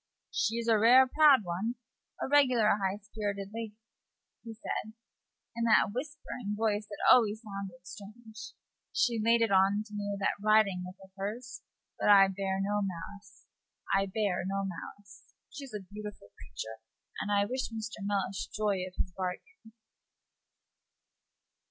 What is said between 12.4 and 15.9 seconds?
no malice I bear no malice. She's a